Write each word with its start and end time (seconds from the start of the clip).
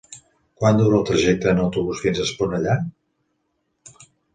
Quant 0.61 0.79
dura 0.79 0.97
el 1.01 1.05
trajecte 1.11 1.53
en 1.53 1.63
autobús 1.67 2.03
fins 2.07 2.25
a 2.25 2.27
Esponellà? 2.31 2.83